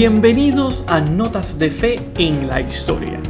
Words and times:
Bienvenidos 0.00 0.82
a 0.88 1.02
Notas 1.02 1.58
de 1.58 1.70
Fe 1.70 2.00
en 2.16 2.48
la 2.48 2.62
Historia. 2.62 3.20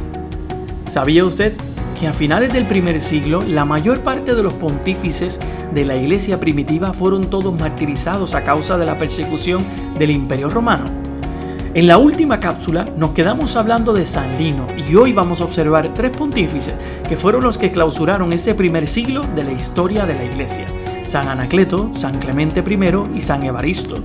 ¿Sabía 0.87 1.25
usted 1.25 1.51
que 1.99 2.07
a 2.07 2.13
finales 2.13 2.53
del 2.53 2.65
primer 2.65 3.01
siglo 3.01 3.41
la 3.41 3.65
mayor 3.65 4.03
parte 4.03 4.35
de 4.35 4.41
los 4.41 4.53
pontífices 4.53 5.37
de 5.73 5.83
la 5.83 5.97
iglesia 5.97 6.39
primitiva 6.39 6.93
fueron 6.93 7.29
todos 7.29 7.53
martirizados 7.59 8.35
a 8.35 8.45
causa 8.45 8.77
de 8.77 8.85
la 8.85 8.97
persecución 8.97 9.65
del 9.99 10.11
imperio 10.11 10.49
romano? 10.49 10.85
En 11.73 11.87
la 11.87 11.97
última 11.97 12.39
cápsula 12.39 12.85
nos 12.95 13.09
quedamos 13.09 13.57
hablando 13.57 13.91
de 13.91 14.05
San 14.05 14.37
Lino 14.37 14.69
y 14.73 14.95
hoy 14.95 15.11
vamos 15.11 15.41
a 15.41 15.43
observar 15.43 15.93
tres 15.93 16.15
pontífices 16.15 16.75
que 17.05 17.17
fueron 17.17 17.43
los 17.43 17.57
que 17.57 17.73
clausuraron 17.73 18.31
ese 18.31 18.55
primer 18.55 18.87
siglo 18.87 19.23
de 19.35 19.43
la 19.43 19.51
historia 19.51 20.05
de 20.05 20.13
la 20.13 20.23
iglesia. 20.23 20.67
San 21.05 21.27
Anacleto, 21.27 21.91
San 21.95 22.17
Clemente 22.17 22.63
I 22.65 23.17
y 23.17 23.19
San 23.19 23.43
Evaristo. 23.43 23.95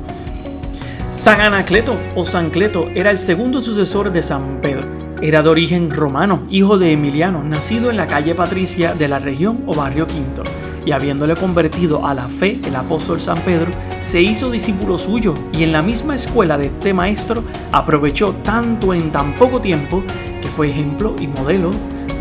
San 1.17 1.41
Anacleto 1.41 1.99
o 2.15 2.27
San 2.27 2.51
Cleto 2.51 2.91
era 2.95 3.11
el 3.11 3.17
segundo 3.17 3.63
sucesor 3.63 4.13
de 4.13 4.23
San 4.23 4.61
Pedro. 4.61 4.87
Era 5.23 5.43
de 5.43 5.49
origen 5.49 5.91
romano, 5.91 6.47
hijo 6.51 6.77
de 6.77 6.93
Emiliano, 6.93 7.43
nacido 7.43 7.89
en 7.89 7.97
la 7.97 8.07
calle 8.07 8.35
Patricia 8.35 8.95
de 8.95 9.09
la 9.09 9.19
región 9.19 9.63
o 9.67 9.75
barrio 9.75 10.07
Quinto. 10.07 10.43
Y 10.85 10.93
habiéndole 10.93 11.35
convertido 11.35 12.07
a 12.07 12.13
la 12.13 12.29
fe 12.29 12.61
el 12.67 12.77
apóstol 12.77 13.19
San 13.19 13.41
Pedro, 13.41 13.73
se 14.03 14.21
hizo 14.21 14.51
discípulo 14.51 14.99
suyo 14.99 15.33
y 15.55 15.65
en 15.65 15.73
la 15.73 15.81
misma 15.81 16.15
escuela 16.15 16.59
de 16.59 16.67
este 16.67 16.93
maestro 16.93 17.43
aprovechó 17.73 18.33
tanto 18.45 18.93
en 18.93 19.11
tan 19.11 19.33
poco 19.37 19.63
tiempo 19.63 20.05
que 20.43 20.49
fue 20.49 20.69
ejemplo 20.69 21.17
y 21.19 21.29
modelo 21.29 21.71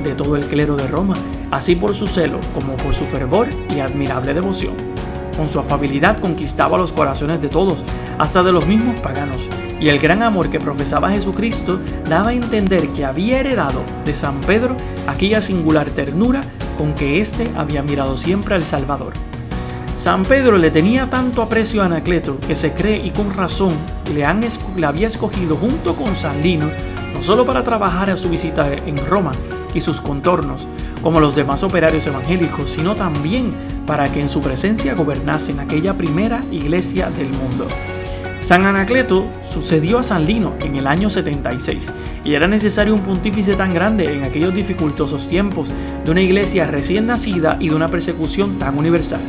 de 0.05 0.16
todo 0.16 0.38
el 0.38 0.45
clero 0.48 0.77
de 0.77 0.88
Roma, 0.88 1.16
así 1.52 1.75
por 1.75 1.94
su 1.95 2.08
celo 2.08 2.39
como 2.53 2.77
por 2.77 2.95
su 2.95 3.03
fervor 3.05 3.50
y 3.75 3.81
admirable 3.81 4.34
devoción. 4.34 4.95
Con 5.38 5.49
su 5.49 5.59
afabilidad 5.59 6.20
conquistaba 6.20 6.77
los 6.77 6.94
corazones 6.94 7.41
de 7.41 7.50
todos, 7.50 7.80
hasta 8.17 8.41
de 8.41 8.52
los 8.52 8.66
mismos 8.66 9.00
paganos, 9.02 9.50
y 9.80 9.89
el 9.89 10.00
gran 10.00 10.23
amor 10.23 10.50
que 10.50 10.59
profesaba 10.59 11.11
Jesucristo 11.11 11.80
daba 12.08 12.30
a 12.30 12.33
entender 12.33 12.89
que 12.89 13.05
había 13.05 13.39
heredado 13.39 13.81
de 14.06 14.13
San 14.13 14.39
Pedro 14.41 14.78
aquella 15.08 15.41
singular 15.41 15.89
ternura 15.89 16.41
con 16.78 16.94
que 16.94 17.19
éste 17.19 17.52
había 17.56 17.83
mirado 17.83 18.16
siempre 18.16 18.56
al 18.56 18.63
Salvador. 18.63 19.13
San 19.97 20.23
Pedro 20.23 20.58
le 20.58 20.72
tenía 20.72 21.09
tanto 21.09 21.41
aprecio 21.41 21.81
a 21.81 21.86
Anacleto 21.86 22.39
que 22.39 22.56
se 22.56 22.73
cree 22.73 23.06
y 23.06 23.11
con 23.11 23.33
razón 23.33 23.73
le, 24.13 24.25
le 24.75 24.86
había 24.86 25.08
escogido 25.08 25.56
junto 25.56 25.95
con 25.95 26.16
San 26.16 26.41
Lino 26.41 26.69
no 27.13 27.23
solo 27.23 27.45
para 27.45 27.63
trabajar 27.63 28.09
a 28.09 28.17
su 28.17 28.30
visita 28.30 28.73
en 28.73 28.97
Roma 29.08 29.31
y 29.76 29.81
sus 29.81 30.02
contornos, 30.02 30.68
como 31.04 31.20
los 31.20 31.36
demás 31.36 31.62
operarios 31.62 32.08
evangélicos, 32.08 32.72
sino 32.72 32.95
también 32.95 33.52
para 33.86 34.12
que 34.12 34.22
en 34.22 34.30
su 34.30 34.42
presencia 34.42 34.95
gobernasen 34.95 35.59
aquella 35.59 35.94
primera 35.95 36.44
iglesia 36.52 37.12
del 37.12 37.30
mundo. 37.30 37.68
San 38.40 38.64
Anacleto 38.66 39.26
sucedió 39.44 39.98
a 39.98 40.03
San 40.03 40.26
Lino 40.26 40.53
en 40.62 40.76
el 40.76 40.86
año 40.86 41.09
76 41.09 41.92
y 42.23 42.36
era 42.36 42.48
necesario 42.48 42.94
un 42.94 43.02
pontífice 43.02 43.56
tan 43.56 43.73
grande 43.73 44.14
en 44.14 44.23
aquellos 44.23 44.53
dificultosos 44.53 45.28
tiempos 45.28 45.73
de 46.03 46.12
una 46.12 46.22
iglesia 46.22 46.68
recién 46.68 47.08
nacida 47.08 47.58
y 47.59 47.70
de 47.70 47.76
una 47.76 47.88
persecución 47.88 48.59
tan 48.59 48.78
universal. 48.78 49.22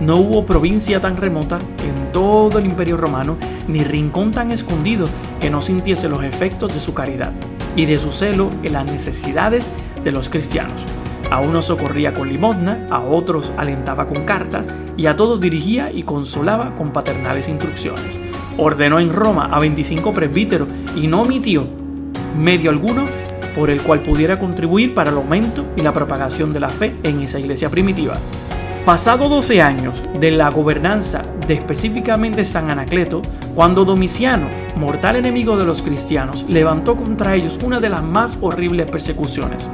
No 0.00 0.16
hubo 0.16 0.46
provincia 0.46 1.00
tan 1.02 1.18
remota 1.18 1.58
en 1.58 2.12
todo 2.12 2.58
el 2.58 2.64
imperio 2.64 2.96
romano 2.96 3.36
ni 3.68 3.84
rincón 3.84 4.30
tan 4.30 4.50
escondido 4.50 5.06
que 5.38 5.50
no 5.50 5.60
sintiese 5.60 6.08
los 6.08 6.24
efectos 6.24 6.72
de 6.72 6.80
su 6.80 6.94
caridad 6.94 7.32
y 7.76 7.86
de 7.86 7.98
su 7.98 8.12
celo 8.12 8.50
en 8.62 8.72
las 8.74 8.84
necesidades 8.84 9.70
de 10.04 10.12
los 10.12 10.28
cristianos. 10.28 10.84
A 11.30 11.40
unos 11.40 11.66
socorría 11.66 12.14
con 12.14 12.28
limosna, 12.28 12.88
a 12.90 13.00
otros 13.00 13.52
alentaba 13.56 14.06
con 14.06 14.24
cartas 14.24 14.66
y 14.96 15.06
a 15.06 15.16
todos 15.16 15.40
dirigía 15.40 15.90
y 15.90 16.02
consolaba 16.02 16.76
con 16.76 16.92
paternales 16.92 17.48
instrucciones. 17.48 18.18
Ordenó 18.58 19.00
en 19.00 19.10
Roma 19.10 19.48
a 19.50 19.58
25 19.58 20.12
presbíteros 20.12 20.68
y 20.94 21.06
no 21.06 21.22
omitió 21.22 21.66
medio 22.38 22.70
alguno 22.70 23.06
por 23.54 23.70
el 23.70 23.82
cual 23.82 24.02
pudiera 24.02 24.38
contribuir 24.38 24.94
para 24.94 25.10
el 25.10 25.16
aumento 25.16 25.64
y 25.76 25.82
la 25.82 25.92
propagación 25.92 26.52
de 26.52 26.60
la 26.60 26.68
fe 26.68 26.94
en 27.02 27.20
esa 27.20 27.38
iglesia 27.38 27.70
primitiva. 27.70 28.18
Pasado 28.84 29.28
12 29.28 29.62
años 29.62 30.02
de 30.18 30.32
la 30.32 30.50
gobernanza 30.50 31.22
de 31.46 31.54
específicamente 31.54 32.44
San 32.44 32.68
Anacleto, 32.68 33.22
cuando 33.54 33.84
Domiciano, 33.84 34.48
mortal 34.74 35.14
enemigo 35.14 35.56
de 35.56 35.64
los 35.64 35.82
cristianos, 35.82 36.44
levantó 36.48 36.96
contra 36.96 37.36
ellos 37.36 37.60
una 37.64 37.78
de 37.78 37.88
las 37.88 38.02
más 38.02 38.36
horribles 38.40 38.88
persecuciones. 38.90 39.70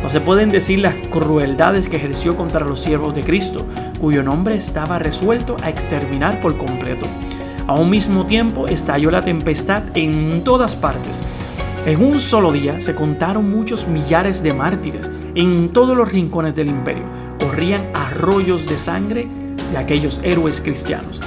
No 0.00 0.08
se 0.08 0.20
pueden 0.20 0.52
decir 0.52 0.78
las 0.78 0.94
crueldades 1.10 1.88
que 1.88 1.96
ejerció 1.96 2.36
contra 2.36 2.64
los 2.64 2.78
siervos 2.78 3.16
de 3.16 3.24
Cristo, 3.24 3.66
cuyo 3.98 4.22
nombre 4.22 4.54
estaba 4.54 5.00
resuelto 5.00 5.56
a 5.64 5.68
exterminar 5.68 6.40
por 6.40 6.56
completo. 6.56 7.06
A 7.66 7.74
un 7.74 7.90
mismo 7.90 8.26
tiempo 8.26 8.68
estalló 8.68 9.10
la 9.10 9.24
tempestad 9.24 9.82
en 9.96 10.44
todas 10.44 10.76
partes. 10.76 11.20
En 11.84 12.00
un 12.00 12.20
solo 12.20 12.52
día 12.52 12.78
se 12.78 12.94
contaron 12.94 13.50
muchos 13.50 13.88
millares 13.88 14.40
de 14.40 14.52
mártires 14.52 15.10
en 15.34 15.72
todos 15.72 15.96
los 15.96 16.12
rincones 16.12 16.54
del 16.54 16.68
imperio. 16.68 17.31
Corrían 17.52 17.90
arroyos 17.92 18.66
de 18.66 18.78
sangre 18.78 19.28
de 19.70 19.76
aquellos 19.76 20.20
héroes 20.22 20.62
cristianos. 20.62 21.20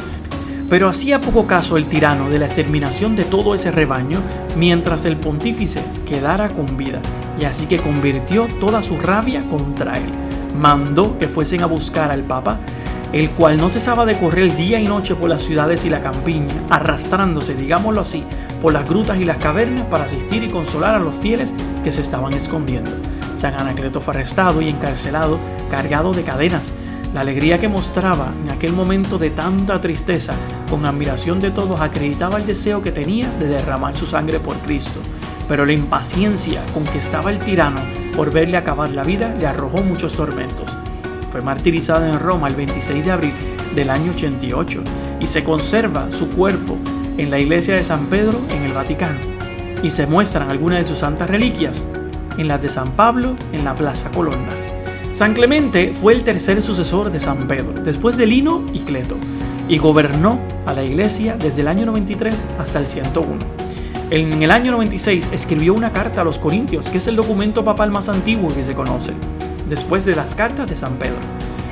Pero 0.68 0.90
hacía 0.90 1.22
poco 1.22 1.46
caso 1.46 1.78
el 1.78 1.86
tirano 1.86 2.32
de 2.32 2.40
la 2.40 2.48
exterminación 2.48 3.16
de 3.16 3.26
todo 3.26 3.54
ese 3.54 3.70
rebaño 3.70 4.18
mientras 4.58 5.06
el 5.06 5.18
pontífice 5.18 5.84
quedara 6.08 6.50
con 6.50 6.78
vida 6.78 7.00
y 7.40 7.46
así 7.46 7.68
que 7.68 7.78
convirtió 7.78 8.48
toda 8.60 8.82
su 8.82 8.98
rabia 8.98 9.48
contra 9.48 10.00
él. 10.00 10.10
Mandó 10.60 11.16
que 11.20 11.28
fuesen 11.28 11.62
a 11.62 11.68
buscar 11.68 12.10
al 12.10 12.24
Papa, 12.24 12.58
el 13.14 13.30
cual 13.30 13.58
no 13.58 13.70
cesaba 13.70 14.04
de 14.08 14.18
correr 14.18 14.56
día 14.56 14.80
y 14.80 14.86
noche 14.86 15.14
por 15.14 15.30
las 15.30 15.44
ciudades 15.44 15.86
y 15.86 15.92
la 15.92 16.02
campiña, 16.02 16.56
arrastrándose, 16.72 17.54
digámoslo 17.54 18.02
así, 18.02 18.24
por 18.64 18.74
las 18.74 18.90
grutas 18.90 19.20
y 19.20 19.26
las 19.26 19.38
cavernas 19.38 19.86
para 19.92 20.06
asistir 20.06 20.44
y 20.44 20.50
consolar 20.50 20.96
a 20.96 21.00
los 21.00 21.14
fieles 21.14 21.54
que 21.84 21.92
se 21.92 22.02
estaban 22.02 22.34
escondiendo. 22.34 22.90
San 23.38 23.54
Anacleto 23.54 24.02
fue 24.02 24.14
arrestado 24.14 24.62
y 24.62 24.70
encarcelado, 24.70 25.40
cargado 25.70 26.14
de 26.14 26.24
cadenas. 26.24 26.68
La 27.14 27.22
alegría 27.22 27.60
que 27.60 27.68
mostraba 27.68 28.32
en 28.44 28.52
aquel 28.52 28.74
momento 28.74 29.18
de 29.18 29.30
tanta 29.30 29.80
tristeza, 29.80 30.34
con 30.70 30.86
admiración 30.86 31.40
de 31.40 31.52
todos, 31.52 31.80
acreditaba 31.80 32.38
el 32.38 32.46
deseo 32.46 32.82
que 32.82 32.92
tenía 32.92 33.30
de 33.40 33.48
derramar 33.48 33.96
su 33.96 34.06
sangre 34.06 34.40
por 34.40 34.58
Cristo 34.58 35.00
pero 35.48 35.66
la 35.66 35.74
impaciencia 35.74 36.62
con 36.74 36.84
que 36.86 36.98
estaba 36.98 37.32
el 37.32 37.40
tirano 37.40 37.82
por 38.16 38.32
verle 38.32 38.58
acabar 38.58 38.90
la 38.92 39.04
vida 39.04 39.36
le 39.40 39.46
arrojó 39.46 39.82
muchos 39.84 40.16
tormentos. 40.16 40.66
Fue 41.32 41.42
martirizado 41.42 42.06
en 42.06 42.20
Roma 42.20 42.48
el 42.48 42.56
26 42.56 43.06
de 43.06 43.12
abril 43.12 43.34
del 43.76 43.90
año 43.90 44.12
88 44.12 44.84
y 45.20 45.28
se 45.28 45.44
conserva 45.44 46.12
su 46.12 46.30
cuerpo 46.30 46.78
en 47.18 47.30
la 47.30 47.40
iglesia 47.40 47.76
de 47.76 47.84
San 47.84 48.06
Pedro 48.08 48.40
en 48.50 48.64
el 48.64 48.74
Vaticano 48.74 49.20
y 49.84 49.90
se 49.90 50.08
muestran 50.08 50.50
algunas 50.50 50.80
de 50.80 50.86
sus 50.86 51.00
santas 51.00 51.30
reliquias 51.30 51.86
en 52.38 52.48
las 52.48 52.62
de 52.62 52.70
San 52.70 52.92
Pablo 52.92 53.36
en 53.52 53.64
la 53.64 53.76
Plaza 53.76 54.10
Colonna. 54.12 54.54
San 55.12 55.34
Clemente 55.34 55.94
fue 55.94 56.14
el 56.14 56.24
tercer 56.24 56.62
sucesor 56.62 57.10
de 57.10 57.20
San 57.20 57.48
Pedro, 57.48 57.74
después 57.84 58.18
de 58.18 58.26
Lino 58.26 58.66
y 58.74 58.80
Cleto, 58.82 59.16
y 59.70 59.78
gobernó 59.78 60.40
a 60.66 60.74
la 60.74 60.84
iglesia 60.84 61.38
desde 61.40 61.62
el 61.62 61.68
año 61.68 61.86
93 61.86 62.36
hasta 62.60 62.80
el 62.80 62.88
101. 62.88 63.38
En 64.12 64.44
el 64.44 64.52
año 64.52 64.72
96 64.72 65.30
escribió 65.32 65.74
una 65.74 65.92
carta 65.92 66.22
a 66.22 66.24
los 66.24 66.38
Corintios, 66.38 66.90
que 66.90 67.00
es 67.00 67.08
el 67.08 67.16
documento 67.16 67.64
papal 67.64 67.92
más 67.92 68.10
antiguo 68.10 68.54
que 68.54 68.64
se 68.64 68.76
conoce, 68.76 69.14
después 69.68 70.06
de 70.06 70.16
las 70.16 70.36
cartas 70.36 70.70
de 70.70 70.76
San 70.76 70.98
Pedro. 70.98 71.18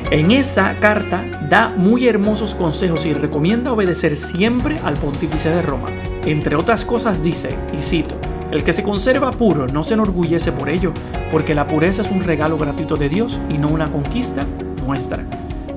En 0.09 0.31
esa 0.31 0.79
carta 0.79 1.23
da 1.49 1.69
muy 1.69 2.07
hermosos 2.07 2.55
consejos 2.55 3.05
y 3.05 3.13
recomienda 3.13 3.71
obedecer 3.71 4.17
siempre 4.17 4.77
al 4.83 4.95
pontífice 4.95 5.49
de 5.49 5.61
Roma. 5.61 5.89
Entre 6.25 6.55
otras 6.55 6.85
cosas 6.85 7.23
dice, 7.23 7.57
y 7.77 7.81
cito, 7.81 8.15
el 8.53 8.63
que 8.63 8.71
se 8.71 8.83
conserva 8.83 9.31
puro 9.31 9.65
no 9.65 9.83
se 9.83 9.95
enorgullece 9.95 10.51
por 10.51 10.69
ello, 10.69 10.93
porque 11.31 11.55
la 11.55 11.67
pureza 11.67 12.03
es 12.03 12.11
un 12.11 12.21
regalo 12.21 12.55
gratuito 12.55 12.95
de 12.95 13.09
Dios 13.09 13.41
y 13.49 13.57
no 13.57 13.67
una 13.67 13.91
conquista 13.91 14.45
nuestra. 14.85 15.25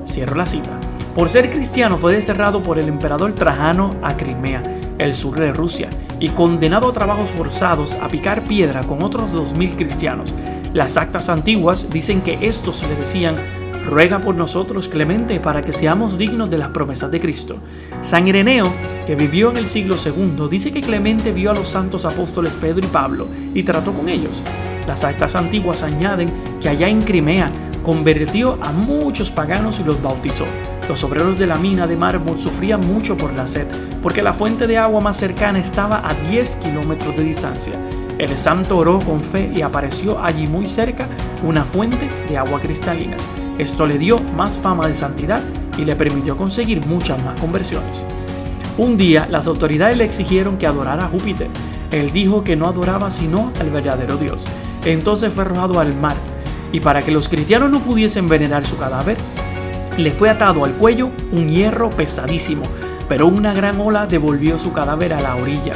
Cierro 0.04 0.36
la 0.36 0.44
cita. 0.44 0.78
Por 1.14 1.30
ser 1.30 1.50
cristiano 1.50 1.96
fue 1.96 2.12
desterrado 2.12 2.62
por 2.62 2.78
el 2.78 2.88
emperador 2.88 3.32
Trajano 3.32 3.92
a 4.02 4.18
Crimea, 4.18 4.62
el 4.98 5.14
sur 5.14 5.40
de 5.40 5.54
Rusia, 5.54 5.88
y 6.20 6.28
condenado 6.28 6.90
a 6.90 6.92
trabajos 6.92 7.30
forzados 7.30 7.94
a 7.94 8.08
picar 8.08 8.44
piedra 8.44 8.82
con 8.82 9.02
otros 9.02 9.34
2.000 9.34 9.76
cristianos. 9.76 10.34
Las 10.74 10.98
actas 10.98 11.30
antiguas 11.30 11.86
dicen 11.90 12.20
que 12.20 12.46
estos 12.46 12.82
le 12.82 12.94
decían, 12.94 13.38
ruega 13.86 14.20
por 14.20 14.34
nosotros 14.34 14.88
Clemente 14.88 15.40
para 15.40 15.62
que 15.62 15.72
seamos 15.72 16.18
dignos 16.18 16.50
de 16.50 16.58
las 16.58 16.68
promesas 16.68 17.10
de 17.10 17.20
Cristo. 17.20 17.56
San 18.02 18.28
Ireneo, 18.28 18.70
que 19.06 19.14
vivió 19.14 19.50
en 19.50 19.56
el 19.56 19.68
siglo 19.68 19.96
II, 20.04 20.48
dice 20.50 20.72
que 20.72 20.80
Clemente 20.80 21.32
vio 21.32 21.52
a 21.52 21.54
los 21.54 21.68
santos 21.68 22.04
apóstoles 22.04 22.56
Pedro 22.56 22.84
y 22.84 22.88
Pablo 22.88 23.26
y 23.54 23.62
trató 23.62 23.92
con 23.92 24.08
ellos. 24.08 24.42
Las 24.86 25.04
actas 25.04 25.34
antiguas 25.36 25.82
añaden 25.82 26.28
que 26.60 26.68
allá 26.68 26.88
en 26.88 27.00
Crimea 27.00 27.50
convirtió 27.82 28.58
a 28.62 28.72
muchos 28.72 29.30
paganos 29.30 29.78
y 29.78 29.84
los 29.84 30.02
bautizó. 30.02 30.44
Los 30.88 31.02
obreros 31.04 31.38
de 31.38 31.46
la 31.46 31.56
mina 31.56 31.86
de 31.86 31.96
mármol 31.96 32.38
sufrían 32.38 32.80
mucho 32.80 33.16
por 33.16 33.32
la 33.32 33.46
sed, 33.46 33.66
porque 34.02 34.22
la 34.22 34.34
fuente 34.34 34.66
de 34.66 34.78
agua 34.78 35.00
más 35.00 35.16
cercana 35.16 35.58
estaba 35.58 36.02
a 36.08 36.14
10 36.28 36.56
kilómetros 36.56 37.16
de 37.16 37.22
distancia. 37.22 37.74
El 38.18 38.36
santo 38.38 38.78
oró 38.78 38.98
con 38.98 39.20
fe 39.20 39.52
y 39.54 39.62
apareció 39.62 40.22
allí 40.22 40.46
muy 40.46 40.66
cerca 40.66 41.06
una 41.44 41.64
fuente 41.64 42.08
de 42.28 42.38
agua 42.38 42.60
cristalina. 42.60 43.16
Esto 43.58 43.86
le 43.86 43.98
dio 43.98 44.18
más 44.36 44.58
fama 44.58 44.86
de 44.86 44.94
santidad 44.94 45.42
y 45.78 45.84
le 45.84 45.96
permitió 45.96 46.36
conseguir 46.36 46.86
muchas 46.86 47.22
más 47.24 47.40
conversiones. 47.40 48.04
Un 48.78 48.96
día 48.96 49.26
las 49.30 49.46
autoridades 49.46 49.96
le 49.96 50.04
exigieron 50.04 50.58
que 50.58 50.66
adorara 50.66 51.06
a 51.06 51.08
Júpiter. 51.08 51.48
Él 51.90 52.12
dijo 52.12 52.44
que 52.44 52.56
no 52.56 52.66
adoraba 52.66 53.10
sino 53.10 53.52
al 53.58 53.70
verdadero 53.70 54.16
Dios. 54.16 54.44
Entonces 54.84 55.32
fue 55.32 55.44
arrojado 55.44 55.80
al 55.80 55.94
mar 55.94 56.16
y 56.72 56.80
para 56.80 57.00
que 57.00 57.10
los 57.10 57.28
cristianos 57.28 57.70
no 57.70 57.80
pudiesen 57.80 58.28
venerar 58.28 58.66
su 58.66 58.76
cadáver, 58.76 59.16
le 59.96 60.10
fue 60.10 60.28
atado 60.28 60.64
al 60.64 60.74
cuello 60.74 61.10
un 61.32 61.48
hierro 61.48 61.88
pesadísimo, 61.88 62.64
pero 63.08 63.26
una 63.26 63.54
gran 63.54 63.80
ola 63.80 64.06
devolvió 64.06 64.58
su 64.58 64.72
cadáver 64.74 65.14
a 65.14 65.20
la 65.20 65.36
orilla. 65.36 65.72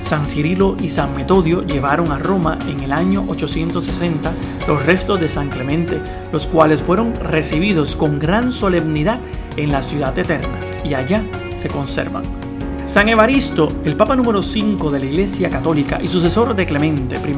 San 0.00 0.26
Cirilo 0.26 0.76
y 0.80 0.88
San 0.88 1.14
Metodio 1.14 1.62
llevaron 1.62 2.12
a 2.12 2.18
Roma 2.18 2.58
en 2.68 2.80
el 2.80 2.92
año 2.92 3.24
860 3.28 4.32
los 4.68 4.84
restos 4.84 5.20
de 5.20 5.28
San 5.28 5.48
Clemente, 5.48 6.00
los 6.32 6.46
cuales 6.46 6.82
fueron 6.82 7.14
recibidos 7.14 7.96
con 7.96 8.18
gran 8.18 8.52
solemnidad 8.52 9.18
en 9.56 9.72
la 9.72 9.82
ciudad 9.82 10.16
eterna, 10.18 10.58
y 10.84 10.94
allá 10.94 11.24
se 11.56 11.68
conservan. 11.68 12.22
San 12.86 13.08
Evaristo, 13.08 13.68
el 13.84 13.96
Papa 13.96 14.14
número 14.14 14.42
5 14.42 14.90
de 14.90 15.00
la 15.00 15.06
Iglesia 15.06 15.50
Católica 15.50 15.98
y 16.00 16.06
sucesor 16.06 16.54
de 16.54 16.66
Clemente 16.66 17.16
I, 17.16 17.34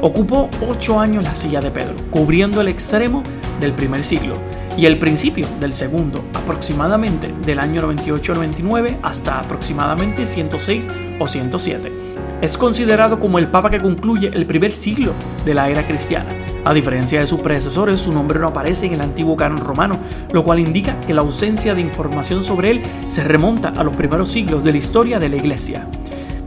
ocupó 0.00 0.48
ocho 0.66 0.98
años 0.98 1.22
la 1.22 1.34
silla 1.34 1.60
de 1.60 1.70
Pedro, 1.70 1.94
cubriendo 2.10 2.62
el 2.62 2.68
extremo 2.68 3.22
del 3.60 3.72
primer 3.72 4.02
siglo 4.02 4.36
y 4.76 4.86
el 4.86 4.98
principio 4.98 5.46
del 5.60 5.72
segundo, 5.72 6.24
aproximadamente 6.34 7.32
del 7.44 7.58
año 7.58 7.82
98-99 7.82 8.98
hasta 9.02 9.40
aproximadamente 9.40 10.26
106 10.26 10.88
o 11.18 11.28
107. 11.28 11.92
Es 12.42 12.58
considerado 12.58 13.18
como 13.18 13.38
el 13.38 13.48
Papa 13.48 13.70
que 13.70 13.80
concluye 13.80 14.28
el 14.28 14.46
primer 14.46 14.72
siglo 14.72 15.12
de 15.44 15.54
la 15.54 15.70
era 15.70 15.86
cristiana 15.86 16.34
a 16.66 16.74
diferencia 16.74 17.20
de 17.20 17.28
sus 17.28 17.38
predecesores, 17.38 18.00
su 18.00 18.12
nombre 18.12 18.40
no 18.40 18.48
aparece 18.48 18.86
en 18.86 18.94
el 18.94 19.00
antiguo 19.00 19.36
canon 19.36 19.58
romano, 19.58 20.00
lo 20.32 20.42
cual 20.42 20.58
indica 20.58 20.98
que 20.98 21.14
la 21.14 21.20
ausencia 21.20 21.76
de 21.76 21.80
información 21.80 22.42
sobre 22.42 22.72
él 22.72 22.82
se 23.06 23.22
remonta 23.22 23.68
a 23.68 23.84
los 23.84 23.94
primeros 23.94 24.32
siglos 24.32 24.64
de 24.64 24.72
la 24.72 24.78
historia 24.78 25.20
de 25.20 25.28
la 25.28 25.36
Iglesia. 25.36 25.86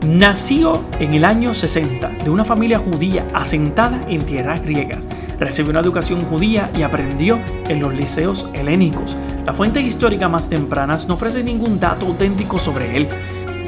Nació 0.06 0.82
en 0.98 1.12
el 1.12 1.26
año 1.26 1.52
60 1.52 2.08
de 2.24 2.30
una 2.30 2.42
familia 2.42 2.78
judía 2.78 3.28
asentada 3.34 4.06
en 4.08 4.24
tierras 4.24 4.62
griegas. 4.62 5.06
Recibió 5.38 5.72
una 5.72 5.80
educación 5.80 6.20
judía 6.22 6.70
y 6.74 6.82
aprendió 6.82 7.38
en 7.68 7.80
los 7.80 7.92
liceos 7.92 8.48
helénicos. 8.54 9.14
Las 9.44 9.54
fuentes 9.54 9.84
históricas 9.84 10.30
más 10.30 10.48
tempranas 10.48 11.06
no 11.06 11.14
ofrecen 11.14 11.44
ningún 11.44 11.78
dato 11.78 12.06
auténtico 12.06 12.58
sobre 12.58 12.96
él. 12.96 13.08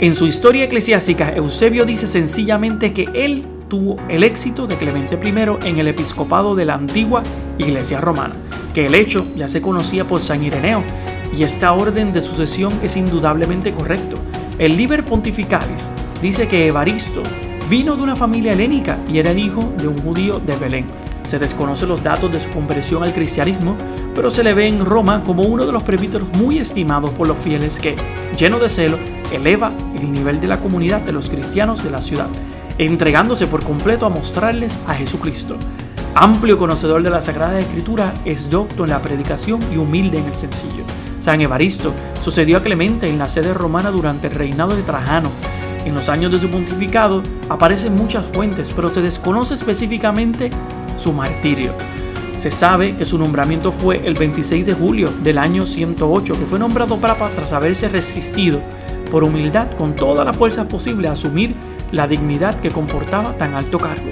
En 0.00 0.14
su 0.14 0.26
historia 0.26 0.64
eclesiástica, 0.64 1.28
Eusebio 1.28 1.84
dice 1.84 2.06
sencillamente 2.06 2.94
que 2.94 3.08
él 3.12 3.46
tuvo 3.68 3.98
el 4.08 4.24
éxito 4.24 4.66
de 4.66 4.76
Clemente 4.76 5.18
I 5.22 5.68
en 5.68 5.78
el 5.78 5.88
episcopado 5.88 6.54
de 6.54 6.64
la 6.64 6.74
antigua 6.74 7.22
Iglesia 7.58 8.00
romana, 8.00 8.36
que 8.72 8.86
el 8.86 8.94
hecho 8.94 9.26
ya 9.36 9.48
se 9.48 9.60
conocía 9.60 10.06
por 10.06 10.22
San 10.22 10.42
Ireneo, 10.42 10.82
y 11.36 11.42
esta 11.42 11.72
orden 11.74 12.14
de 12.14 12.22
sucesión 12.22 12.72
es 12.82 12.96
indudablemente 12.96 13.74
correcto. 13.74 14.16
El 14.58 14.78
Liber 14.78 15.04
Pontificalis 15.04 15.90
dice 16.22 16.48
que 16.48 16.66
Evaristo 16.66 17.22
vino 17.68 17.96
de 17.96 18.02
una 18.02 18.16
familia 18.16 18.52
helénica 18.52 18.98
y 19.12 19.18
era 19.18 19.32
el 19.32 19.38
hijo 19.38 19.72
de 19.76 19.88
un 19.88 19.98
judío 19.98 20.38
de 20.38 20.56
Belén. 20.56 20.86
Se 21.28 21.38
desconocen 21.38 21.88
los 21.88 22.02
datos 22.02 22.32
de 22.32 22.40
su 22.40 22.48
conversión 22.50 23.02
al 23.02 23.12
cristianismo, 23.12 23.76
pero 24.14 24.30
se 24.30 24.42
le 24.42 24.54
ve 24.54 24.68
en 24.68 24.84
Roma 24.84 25.22
como 25.24 25.42
uno 25.42 25.66
de 25.66 25.72
los 25.72 25.82
presbíteros 25.82 26.28
muy 26.36 26.58
estimados 26.58 27.10
por 27.10 27.28
los 27.28 27.38
fieles 27.38 27.78
que, 27.78 27.96
lleno 28.38 28.58
de 28.58 28.68
celo, 28.68 28.98
eleva 29.32 29.72
el 29.98 30.12
nivel 30.12 30.40
de 30.40 30.46
la 30.46 30.60
comunidad 30.60 31.00
de 31.02 31.12
los 31.12 31.28
cristianos 31.28 31.82
de 31.82 31.90
la 31.90 32.00
ciudad 32.00 32.28
entregándose 32.78 33.46
por 33.46 33.64
completo 33.64 34.06
a 34.06 34.10
mostrarles 34.10 34.78
a 34.86 34.94
Jesucristo. 34.94 35.56
Amplio 36.14 36.58
conocedor 36.58 37.02
de 37.02 37.10
la 37.10 37.22
Sagrada 37.22 37.58
Escritura, 37.58 38.12
es 38.24 38.50
docto 38.50 38.84
en 38.84 38.90
la 38.90 39.00
predicación 39.00 39.60
y 39.72 39.78
humilde 39.78 40.18
en 40.18 40.26
el 40.26 40.34
sencillo. 40.34 40.84
San 41.20 41.40
Evaristo 41.40 41.94
sucedió 42.20 42.58
a 42.58 42.62
Clemente 42.62 43.08
en 43.08 43.18
la 43.18 43.28
sede 43.28 43.54
romana 43.54 43.90
durante 43.90 44.26
el 44.26 44.34
reinado 44.34 44.76
de 44.76 44.82
Trajano. 44.82 45.30
En 45.84 45.94
los 45.94 46.08
años 46.08 46.30
de 46.30 46.38
su 46.38 46.48
pontificado 46.48 47.22
aparecen 47.48 47.94
muchas 47.94 48.24
fuentes, 48.26 48.72
pero 48.74 48.88
se 48.88 49.02
desconoce 49.02 49.54
específicamente 49.54 50.50
su 50.96 51.12
martirio. 51.12 51.72
Se 52.38 52.50
sabe 52.50 52.96
que 52.96 53.04
su 53.04 53.18
nombramiento 53.18 53.72
fue 53.72 54.06
el 54.06 54.14
26 54.14 54.66
de 54.66 54.74
julio 54.74 55.12
del 55.22 55.38
año 55.38 55.66
108, 55.66 56.34
que 56.34 56.46
fue 56.46 56.58
nombrado 56.58 56.96
papa 56.98 57.30
tras 57.34 57.52
haberse 57.52 57.88
resistido 57.88 58.60
por 59.10 59.24
humildad 59.24 59.68
con 59.76 59.94
toda 59.94 60.24
la 60.24 60.32
fuerza 60.32 60.66
posible 60.66 61.08
a 61.08 61.12
asumir 61.12 61.54
la 61.90 62.06
dignidad 62.06 62.58
que 62.60 62.70
comportaba 62.70 63.36
tan 63.36 63.54
alto 63.54 63.78
cargo. 63.78 64.10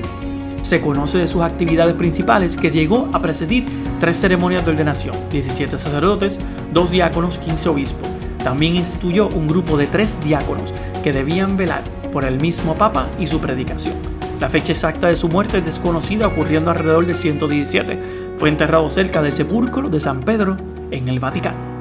Se 0.62 0.80
conoce 0.80 1.18
de 1.18 1.26
sus 1.26 1.42
actividades 1.42 1.94
principales 1.94 2.56
que 2.56 2.70
llegó 2.70 3.08
a 3.12 3.22
presidir 3.22 3.64
tres 3.98 4.20
ceremonias 4.20 4.64
de 4.64 4.72
ordenación, 4.72 5.16
17 5.30 5.78
sacerdotes, 5.78 6.38
dos 6.72 6.90
diáconos, 6.90 7.38
15 7.38 7.68
obispos. 7.68 8.19
También 8.44 8.76
instituyó 8.76 9.28
un 9.28 9.46
grupo 9.46 9.76
de 9.76 9.86
tres 9.86 10.18
diáconos 10.20 10.72
que 11.02 11.12
debían 11.12 11.56
velar 11.56 11.82
por 12.12 12.24
el 12.24 12.40
mismo 12.40 12.74
Papa 12.74 13.08
y 13.18 13.26
su 13.26 13.40
predicación. 13.40 13.94
La 14.40 14.48
fecha 14.48 14.72
exacta 14.72 15.08
de 15.08 15.16
su 15.16 15.28
muerte 15.28 15.58
es 15.58 15.66
desconocida, 15.66 16.26
ocurriendo 16.26 16.70
alrededor 16.70 17.06
de 17.06 17.14
117. 17.14 18.34
Fue 18.38 18.48
enterrado 18.48 18.88
cerca 18.88 19.20
del 19.20 19.32
sepulcro 19.32 19.90
de 19.90 20.00
San 20.00 20.22
Pedro 20.22 20.56
en 20.90 21.08
el 21.08 21.20
Vaticano. 21.20 21.78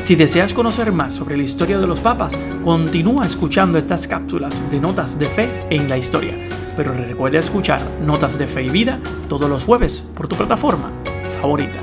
Si 0.00 0.16
deseas 0.16 0.52
conocer 0.52 0.90
más 0.90 1.12
sobre 1.12 1.36
la 1.36 1.42
historia 1.44 1.78
de 1.78 1.86
los 1.86 2.00
papas, 2.00 2.36
continúa 2.64 3.26
escuchando 3.26 3.78
estas 3.78 4.08
cápsulas 4.08 4.70
de 4.70 4.80
notas 4.80 5.18
de 5.18 5.26
fe 5.26 5.66
en 5.70 5.88
la 5.88 5.98
historia. 5.98 6.34
Pero 6.76 6.92
recuerda 6.94 7.38
escuchar 7.38 7.80
Notas 8.04 8.38
de 8.38 8.46
Fe 8.46 8.62
y 8.62 8.70
Vida 8.70 9.00
todos 9.28 9.50
los 9.50 9.64
jueves 9.64 10.02
por 10.14 10.28
tu 10.28 10.36
plataforma 10.36 10.90
favorita. 11.40 11.80